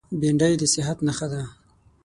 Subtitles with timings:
[0.19, 1.41] بېنډۍ د صحت نښه ده